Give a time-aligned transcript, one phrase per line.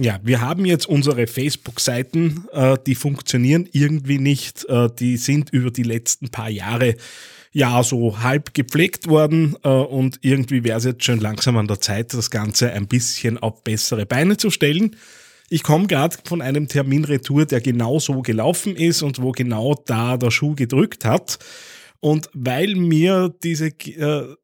[0.00, 4.64] Ja, wir haben jetzt unsere Facebook-Seiten, äh, die funktionieren irgendwie nicht.
[4.68, 6.96] Äh, die sind über die letzten paar Jahre
[7.52, 11.80] ja so halb gepflegt worden äh, und irgendwie wäre es jetzt schon langsam an der
[11.80, 14.96] Zeit, das Ganze ein bisschen auf bessere Beine zu stellen.
[15.48, 20.16] Ich komme gerade von einem Terminretour, der genau so gelaufen ist und wo genau da
[20.16, 21.38] der Schuh gedrückt hat.
[22.00, 24.34] Und weil mir diese äh,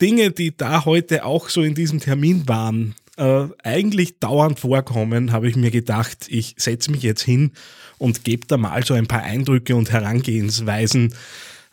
[0.00, 5.48] Dinge, die da heute auch so in diesem Termin waren, äh, eigentlich dauernd vorkommen, habe
[5.48, 7.52] ich mir gedacht, ich setze mich jetzt hin
[7.98, 11.14] und gebe da mal so ein paar Eindrücke und Herangehensweisen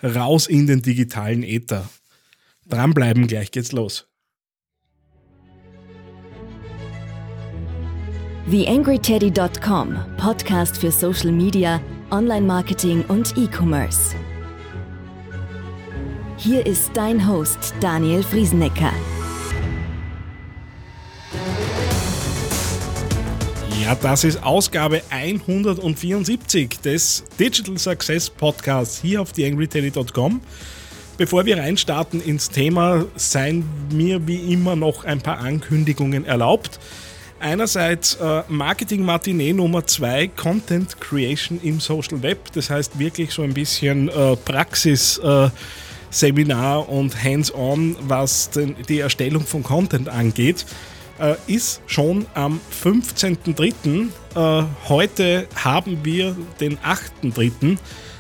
[0.04, 1.90] raus in den digitalen Äther.
[2.68, 4.08] Dranbleiben, gleich geht's los.
[8.50, 11.80] TheAngryTeddy.com, Podcast für Social Media,
[12.12, 14.16] Online-Marketing und E-Commerce.
[16.38, 18.92] Hier ist dein Host Daniel Friesenecker.
[23.84, 30.40] Ja, das ist Ausgabe 174 des Digital Success Podcasts hier auf theangryteddy.com.
[31.18, 36.80] Bevor wir reinstarten ins Thema, seien mir wie immer noch ein paar Ankündigungen erlaubt.
[37.42, 42.54] Einerseits äh, Marketing Matinee Nummer 2, Content Creation im Social Web.
[42.54, 45.18] Das heißt wirklich so ein bisschen äh, Praxis.
[45.18, 45.50] Äh,
[46.88, 48.52] und Hands-on, was
[48.88, 50.64] die Erstellung von Content angeht
[51.24, 54.08] äh, ist schon am 15.03.
[54.36, 57.78] Äh, heute haben wir den 8.03.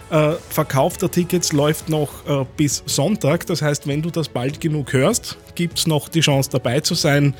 [0.09, 3.45] Äh, Verkauf der Tickets läuft noch äh, bis Sonntag.
[3.47, 6.95] Das heißt, wenn du das bald genug hörst, gibt es noch die Chance dabei zu
[6.95, 7.35] sein.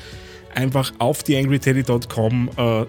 [0.54, 2.84] Einfach auf theangryteddy.com äh,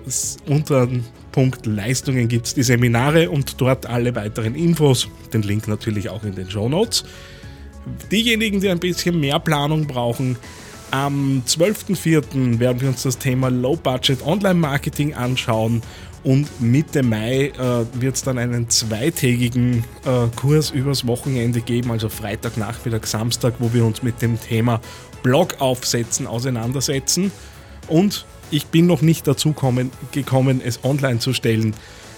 [0.52, 5.08] unter dem Punkt Leistungen gibt es die Seminare und dort alle weiteren Infos.
[5.34, 7.04] Den Link natürlich auch in den Show Notes.
[8.12, 10.38] Diejenigen, die ein bisschen mehr Planung brauchen,
[10.92, 12.60] am 12.04.
[12.60, 15.82] werden wir uns das Thema Low Budget Online Marketing anschauen
[16.26, 22.10] und Mitte Mai äh, wird es dann einen zweitägigen äh, Kurs übers Wochenende geben, also
[22.10, 24.82] Freitag, Nachmittag, Samstag, wo wir uns mit dem Thema
[25.22, 27.32] Blog aufsetzen, auseinandersetzen.
[27.88, 31.76] Und ich bin noch nicht dazu kommen, gekommen, es online zu stellen.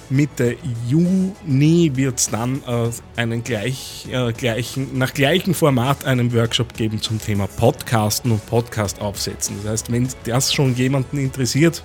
[0.10, 0.56] Mitte
[0.88, 7.02] Juni wird es dann äh, einen gleich, äh, gleichen, nach gleichem Format einen Workshop geben
[7.02, 9.58] zum Thema Podcasten und Podcast aufsetzen.
[9.64, 11.84] Das heißt, wenn das schon jemanden interessiert,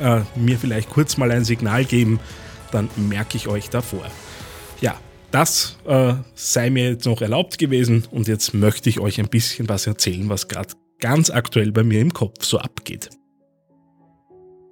[0.00, 2.20] äh, mir vielleicht kurz mal ein Signal geben,
[2.70, 4.06] dann merke ich euch davor.
[4.80, 4.98] Ja,
[5.30, 9.68] das äh, sei mir jetzt noch erlaubt gewesen und jetzt möchte ich euch ein bisschen
[9.68, 13.10] was erzählen, was gerade ganz aktuell bei mir im Kopf so abgeht.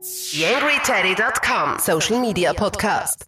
[0.03, 3.27] YangryTeddy.com Social Media Podcast.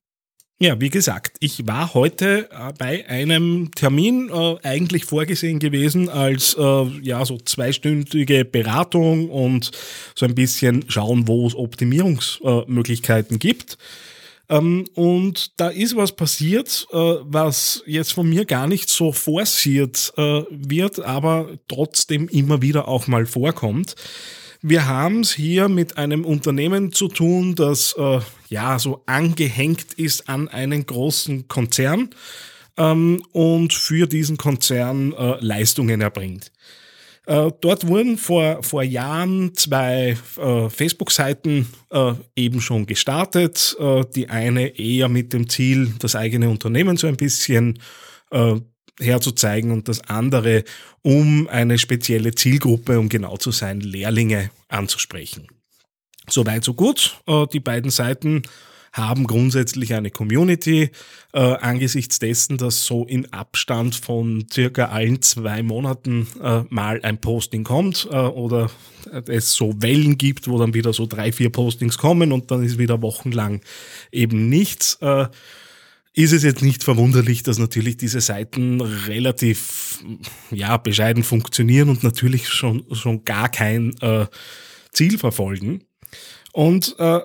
[0.58, 6.56] Ja, wie gesagt, ich war heute äh, bei einem Termin äh, eigentlich vorgesehen gewesen als
[6.58, 9.70] äh, ja so zweistündige Beratung und
[10.14, 13.76] so ein bisschen schauen, wo es Optimierungsmöglichkeiten gibt.
[14.48, 20.14] Ähm, und da ist was passiert, äh, was jetzt von mir gar nicht so forciert
[20.16, 23.94] äh, wird, aber trotzdem immer wieder auch mal vorkommt.
[24.64, 30.28] Wir haben es hier mit einem Unternehmen zu tun, das äh, ja so angehängt ist
[30.28, 32.10] an einen großen Konzern
[32.76, 36.52] ähm, und für diesen Konzern äh, Leistungen erbringt.
[37.26, 43.76] Äh, dort wurden vor, vor Jahren zwei äh, Facebook-Seiten äh, eben schon gestartet.
[43.80, 47.80] Äh, die eine eher mit dem Ziel, das eigene Unternehmen so ein bisschen
[48.30, 48.60] äh,
[49.00, 50.64] herzuzeigen und das andere,
[51.02, 55.48] um eine spezielle Zielgruppe, um genau zu sein, Lehrlinge anzusprechen.
[56.28, 57.18] Soweit, so gut.
[57.26, 58.42] Äh, die beiden Seiten
[58.92, 60.90] haben grundsätzlich eine Community.
[61.32, 67.18] Äh, angesichts dessen, dass so in Abstand von circa allen zwei Monaten äh, mal ein
[67.18, 68.70] Posting kommt oder
[69.26, 72.78] es so Wellen gibt, wo dann wieder so drei, vier Postings kommen und dann ist
[72.78, 73.62] wieder wochenlang
[74.12, 74.98] eben nichts.
[76.14, 80.04] Ist es jetzt nicht verwunderlich, dass natürlich diese Seiten relativ
[80.50, 84.26] ja, bescheiden funktionieren und natürlich schon, schon gar kein äh,
[84.92, 85.84] Ziel verfolgen.
[86.52, 87.20] Und äh,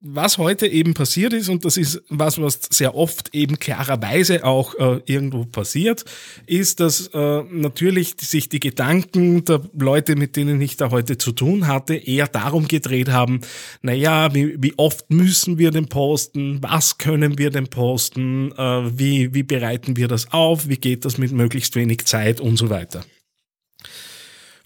[0.00, 4.74] was heute eben passiert ist, und das ist was, was sehr oft eben klarerweise auch
[4.74, 6.04] äh, irgendwo passiert,
[6.46, 11.32] ist, dass äh, natürlich sich die Gedanken der Leute, mit denen ich da heute zu
[11.32, 13.40] tun hatte, eher darum gedreht haben,
[13.80, 19.34] naja, wie, wie oft müssen wir denn posten, was können wir denn posten, äh, wie,
[19.34, 22.40] wie bereiten wir das auf, wie geht das mit möglichst wenig Zeit?
[22.40, 23.04] Und so weiter.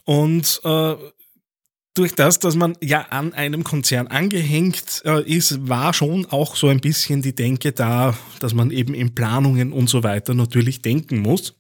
[0.05, 0.94] Und äh,
[2.00, 6.69] durch das, dass man ja an einem Konzern angehängt äh, ist, war schon auch so
[6.69, 11.19] ein bisschen die Denke da, dass man eben in Planungen und so weiter natürlich denken
[11.19, 11.55] muss.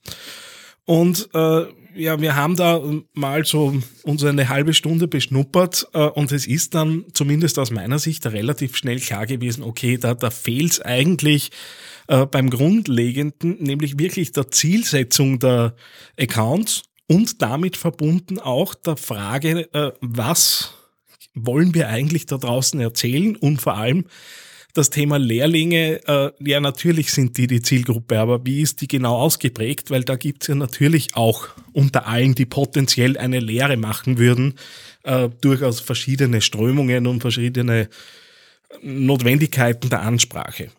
[0.86, 1.64] Und äh,
[1.94, 2.80] ja, wir haben da
[3.12, 7.98] mal so uns eine halbe Stunde beschnuppert äh, und es ist dann zumindest aus meiner
[7.98, 11.50] Sicht relativ schnell klar gewesen, okay, da, da fehlt es eigentlich
[12.08, 15.74] äh, beim Grundlegenden, nämlich wirklich der Zielsetzung der
[16.18, 20.74] Accounts und damit verbunden auch der Frage, äh, was
[21.34, 24.04] wollen wir eigentlich da draußen erzählen und vor allem,
[24.74, 29.16] das Thema Lehrlinge, äh, ja natürlich sind die die Zielgruppe, aber wie ist die genau
[29.16, 29.90] ausgeprägt?
[29.90, 34.54] Weil da gibt's ja natürlich auch unter allen, die potenziell eine Lehre machen würden,
[35.02, 37.88] äh, durchaus verschiedene Strömungen und verschiedene
[38.82, 40.70] Notwendigkeiten der Ansprache.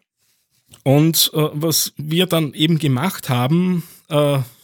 [0.83, 3.83] Und was wir dann eben gemacht haben,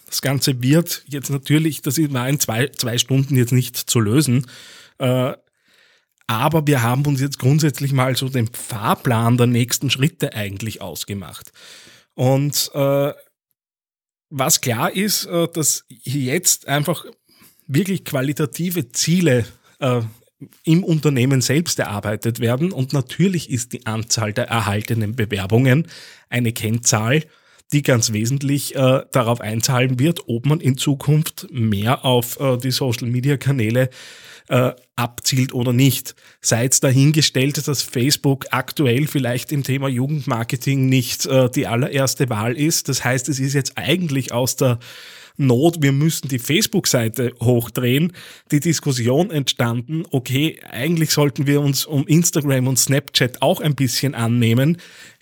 [0.07, 4.45] das Ganze wird jetzt natürlich, das war in zwei, zwei Stunden jetzt nicht zu lösen,
[4.98, 5.33] äh,
[6.30, 11.51] aber wir haben uns jetzt grundsätzlich mal so den Fahrplan der nächsten Schritte eigentlich ausgemacht.
[12.15, 13.13] Und äh,
[14.30, 17.06] was klar ist, äh, dass jetzt einfach
[17.68, 19.45] wirklich qualitative Ziele
[20.63, 22.71] im Unternehmen selbst erarbeitet werden.
[22.71, 25.88] Und natürlich ist die Anzahl der erhaltenen Bewerbungen
[26.30, 27.24] eine Kennzahl,
[27.73, 32.71] die ganz wesentlich äh, darauf einzahlen wird, ob man in Zukunft mehr auf äh, die
[32.71, 33.89] Social-Media-Kanäle
[34.49, 36.15] äh, abzielt oder nicht.
[36.41, 42.87] Seid dahingestellt, dass Facebook aktuell vielleicht im Thema Jugendmarketing nicht äh, die allererste Wahl ist.
[42.87, 44.79] Das heißt, es ist jetzt eigentlich aus der
[45.39, 48.13] Not, wir müssen die Facebook-Seite hochdrehen,
[48.51, 54.15] die Diskussion entstanden, okay, eigentlich sollten wir uns um Instagram und Snapchat auch ein bisschen
[54.15, 54.77] annehmen.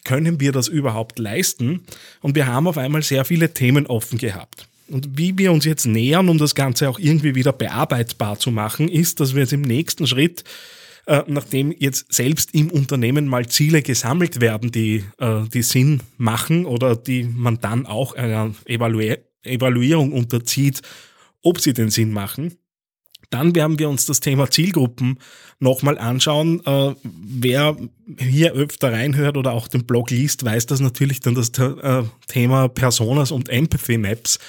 [0.06, 1.82] Können wir das überhaupt leisten?
[2.22, 4.70] Und wir haben auf einmal sehr viele Themen offen gehabt.
[4.88, 8.88] Und wie wir uns jetzt nähern, um das Ganze auch irgendwie wieder bearbeitbar zu machen,
[8.88, 10.44] ist, dass wir jetzt im nächsten Schritt,
[11.08, 16.66] äh, nachdem jetzt selbst im Unternehmen mal Ziele gesammelt werden, die, äh, die Sinn machen
[16.66, 20.82] oder die man dann auch einer Evalu Evaluierung unterzieht,
[21.44, 22.58] ob sie den Sinn machen,
[23.30, 25.20] dann werden wir uns das Thema Zielgruppen
[25.60, 26.66] nochmal anschauen.
[26.66, 27.78] Äh, wer
[28.20, 32.68] hier öfter reinhört oder auch den Blog liest, weiß, dass natürlich dann das äh, Thema
[32.68, 34.40] Personas und Empathy Maps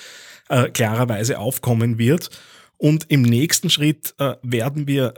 [0.48, 2.30] äh, klarerweise aufkommen wird.
[2.78, 5.14] Und im nächsten Schritt äh, werden wir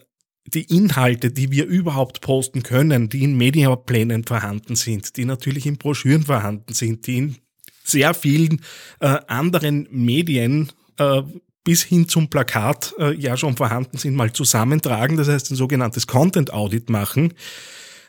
[0.47, 5.77] die Inhalte, die wir überhaupt posten können, die in Mediaplänen vorhanden sind, die natürlich in
[5.77, 7.37] Broschüren vorhanden sind, die in
[7.85, 8.63] sehr vielen
[9.01, 11.23] äh, anderen Medien äh,
[11.65, 16.07] bis hin zum Plakat äh, ja schon vorhanden sind, mal zusammentragen, das heißt ein sogenanntes
[16.07, 17.35] Content Audit machen.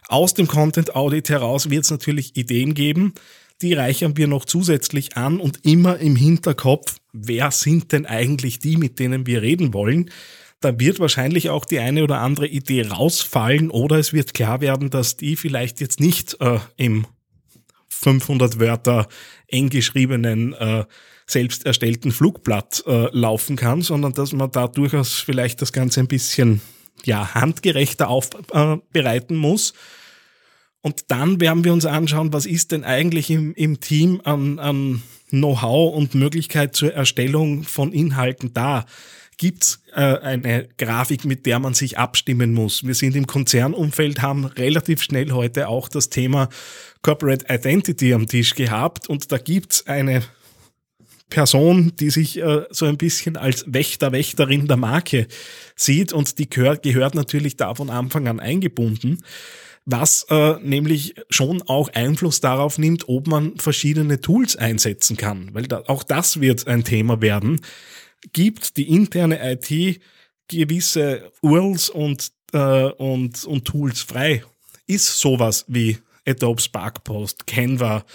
[0.10, 3.14] Aus dem Content Audit heraus wird es natürlich Ideen geben,
[3.62, 8.76] die reichern wir noch zusätzlich an und immer im Hinterkopf, wer sind denn eigentlich die,
[8.76, 10.10] mit denen wir reden wollen.
[10.62, 14.90] Da wird wahrscheinlich auch die eine oder andere Idee rausfallen oder es wird klar werden,
[14.90, 17.06] dass die vielleicht jetzt nicht äh, im
[17.90, 19.08] 500 Wörter
[19.48, 20.86] eng geschriebenen, äh,
[21.28, 26.08] selbst erstellten Flugblatt äh, laufen kann, sondern dass man da durchaus vielleicht das Ganze ein
[26.08, 26.62] bisschen
[27.06, 29.74] ja, handgerechter aufbereiten muss
[30.82, 35.02] und dann werden wir uns anschauen, was ist denn eigentlich im, im Team an, an
[35.30, 38.86] Know-how und Möglichkeit zur Erstellung von Inhalten da.
[39.38, 42.86] Gibt's äh, eine Grafik, mit der man sich abstimmen muss?
[42.86, 46.50] Wir sind im Konzernumfeld, haben relativ schnell heute auch das Thema
[47.02, 50.24] Corporate Identity am Tisch gehabt und da gibt's eine
[51.30, 55.28] Person, die sich äh, so ein bisschen als Wächter, Wächterin der Marke
[55.76, 59.20] sieht und die gehört, gehört natürlich da von Anfang an eingebunden
[59.92, 65.64] was äh, nämlich schon auch Einfluss darauf nimmt, ob man verschiedene Tools einsetzen kann, weil
[65.64, 67.60] da, auch das wird ein Thema werden.
[68.34, 70.00] Gibt die interne IT
[70.48, 74.44] gewisse URLs und, äh, und, und Tools frei?
[74.86, 78.06] Ist sowas wie Adobe Spark Post, Canva,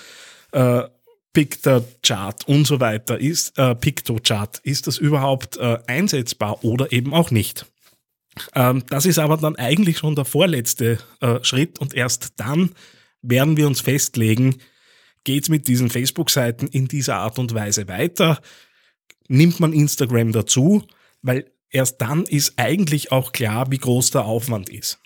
[1.34, 7.30] Pictochart und so weiter, ist äh, Pictochart, ist das überhaupt äh, einsetzbar oder eben auch
[7.30, 7.66] nicht?
[8.54, 12.70] Ähm, das ist aber dann eigentlich schon der vorletzte äh, Schritt und erst dann
[13.20, 14.56] werden wir uns festlegen,
[15.24, 18.40] geht es mit diesen Facebook-Seiten in dieser Art und Weise weiter,
[19.28, 20.86] nimmt man Instagram dazu,
[21.22, 25.00] weil erst dann ist eigentlich auch klar, wie groß der Aufwand ist.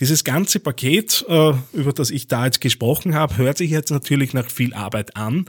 [0.00, 4.32] Dieses ganze Paket, äh, über das ich da jetzt gesprochen habe, hört sich jetzt natürlich
[4.32, 5.44] nach viel Arbeit an.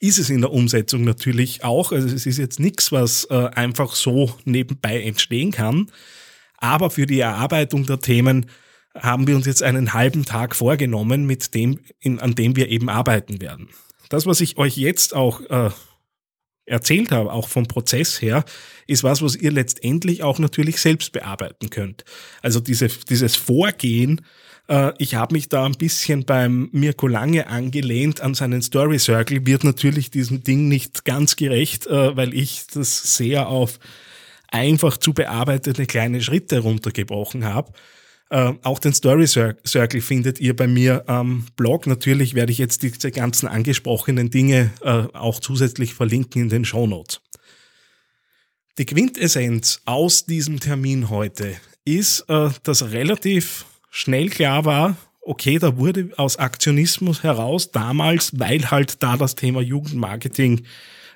[0.00, 1.90] Ist es in der Umsetzung natürlich auch.
[1.90, 5.90] Also es ist jetzt nichts, was äh, einfach so nebenbei entstehen kann.
[6.58, 8.46] Aber für die Erarbeitung der Themen
[8.94, 11.80] haben wir uns jetzt einen halben Tag vorgenommen, mit dem,
[12.18, 13.68] an dem wir eben arbeiten werden.
[14.08, 15.70] Das, was ich euch jetzt auch äh,
[16.68, 18.44] erzählt habe, auch vom Prozess her,
[18.86, 22.04] ist was, was ihr letztendlich auch natürlich selbst bearbeiten könnt.
[22.42, 24.22] Also diese, dieses Vorgehen,
[24.68, 29.46] äh, ich habe mich da ein bisschen beim Mirko Lange angelehnt an seinen Story Circle,
[29.46, 33.78] wird natürlich diesem Ding nicht ganz gerecht, äh, weil ich das sehr auf
[34.50, 37.72] einfach zu bearbeitete kleine Schritte runtergebrochen habe.
[38.30, 41.86] Äh, auch den Story Circle findet ihr bei mir am Blog.
[41.86, 46.86] Natürlich werde ich jetzt diese ganzen angesprochenen Dinge äh, auch zusätzlich verlinken in den Show
[46.86, 47.20] Notes.
[48.76, 55.76] Die Quintessenz aus diesem Termin heute ist, äh, dass relativ schnell klar war, okay, da
[55.76, 60.64] wurde aus Aktionismus heraus damals, weil halt da das Thema Jugendmarketing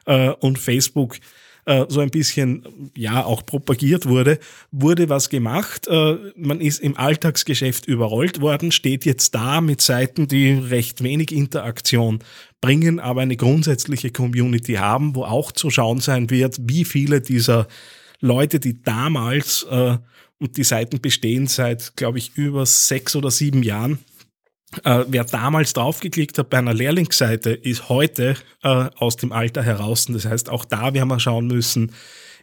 [0.06, 1.18] äh, und Facebook
[1.64, 4.38] äh, so ein bisschen ja auch propagiert wurde,
[4.70, 5.86] wurde was gemacht.
[5.88, 11.30] Äh, man ist im Alltagsgeschäft überrollt worden, steht jetzt da mit Seiten, die recht wenig
[11.32, 12.18] Interaktion
[12.60, 17.68] bringen, aber eine grundsätzliche Community haben, wo auch zu schauen sein wird, wie viele dieser
[18.20, 19.98] Leute, die damals äh,
[20.38, 24.00] und die Seiten bestehen seit, glaube ich, über sechs oder sieben Jahren,
[24.84, 30.06] äh, wer damals draufgeklickt hat bei einer Lehrlingsseite, ist heute äh, aus dem Alter heraus.
[30.06, 31.92] Das heißt, auch da werden wir schauen müssen,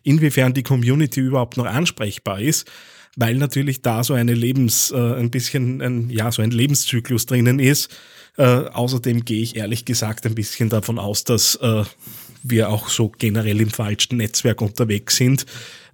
[0.03, 2.69] inwiefern die Community überhaupt noch ansprechbar ist,
[3.15, 7.59] weil natürlich da so eine Lebens, äh, ein bisschen, ein, ja, so ein Lebenszyklus drinnen
[7.59, 7.89] ist.
[8.37, 11.83] Äh, außerdem gehe ich ehrlich gesagt ein bisschen davon aus, dass äh,
[12.43, 15.45] wir auch so generell im falschen Netzwerk unterwegs sind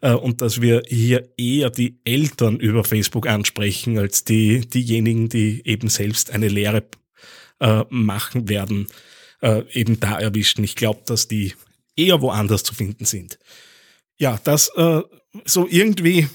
[0.01, 5.61] äh, und dass wir hier eher die Eltern über Facebook ansprechen als die, diejenigen, die
[5.65, 6.83] eben selbst eine Lehre
[7.59, 8.87] äh, machen werden,
[9.41, 10.63] äh, eben da erwischen.
[10.63, 11.53] Ich glaube, dass die
[11.95, 13.39] eher woanders zu finden sind.
[14.17, 15.01] Ja, das äh,
[15.45, 16.27] so irgendwie,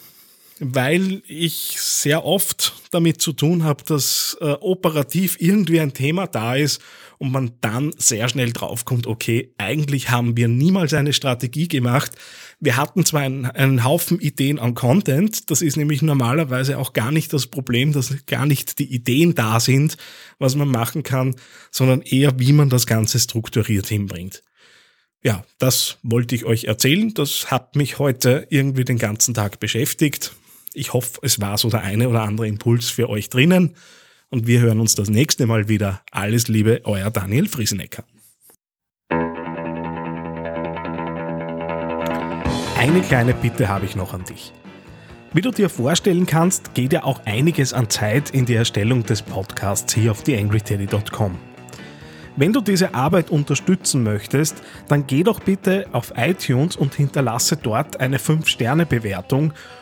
[0.61, 6.55] weil ich sehr oft damit zu tun habe, dass äh, operativ irgendwie ein Thema da
[6.55, 6.83] ist
[7.17, 12.13] und man dann sehr schnell draufkommt, okay, eigentlich haben wir niemals eine Strategie gemacht,
[12.61, 17.11] wir hatten zwar einen, einen Haufen Ideen an Content, das ist nämlich normalerweise auch gar
[17.11, 19.97] nicht das Problem, dass gar nicht die Ideen da sind,
[20.39, 21.35] was man machen kann,
[21.71, 24.43] sondern eher, wie man das Ganze strukturiert hinbringt.
[25.23, 27.13] Ja, das wollte ich euch erzählen.
[27.13, 30.33] Das hat mich heute irgendwie den ganzen Tag beschäftigt.
[30.73, 33.75] Ich hoffe, es war so der eine oder andere Impuls für euch drinnen.
[34.29, 36.03] Und wir hören uns das nächste Mal wieder.
[36.13, 38.05] Alles Liebe, euer Daniel Friesenecker.
[42.79, 44.53] Eine kleine Bitte habe ich noch an dich.
[45.33, 49.23] Wie du dir vorstellen kannst, geht ja auch einiges an Zeit in die Erstellung des
[49.23, 51.37] Podcasts hier auf theangryteddy.com.
[52.37, 57.99] Wenn du diese Arbeit unterstützen möchtest, dann geh doch bitte auf iTunes und hinterlasse dort
[57.99, 59.53] eine 5-Sterne-Bewertung